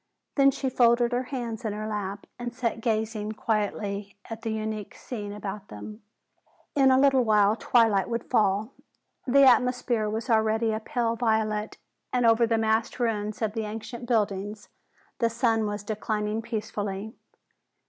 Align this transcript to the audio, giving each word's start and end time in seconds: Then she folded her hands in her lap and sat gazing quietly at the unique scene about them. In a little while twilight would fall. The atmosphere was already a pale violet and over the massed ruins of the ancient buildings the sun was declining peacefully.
Then 0.33 0.49
she 0.49 0.67
folded 0.67 1.11
her 1.11 1.25
hands 1.25 1.63
in 1.63 1.73
her 1.73 1.85
lap 1.87 2.25
and 2.39 2.55
sat 2.55 2.81
gazing 2.81 3.33
quietly 3.33 4.15
at 4.31 4.41
the 4.41 4.49
unique 4.51 4.95
scene 4.95 5.31
about 5.31 5.67
them. 5.67 6.01
In 6.73 6.89
a 6.89 6.97
little 6.97 7.23
while 7.23 7.55
twilight 7.55 8.09
would 8.09 8.23
fall. 8.23 8.71
The 9.27 9.45
atmosphere 9.45 10.09
was 10.09 10.27
already 10.27 10.71
a 10.73 10.79
pale 10.79 11.15
violet 11.15 11.77
and 12.11 12.25
over 12.25 12.47
the 12.47 12.57
massed 12.57 12.99
ruins 12.99 13.43
of 13.43 13.53
the 13.53 13.65
ancient 13.65 14.07
buildings 14.07 14.69
the 15.19 15.29
sun 15.29 15.67
was 15.67 15.83
declining 15.83 16.41
peacefully. 16.41 17.13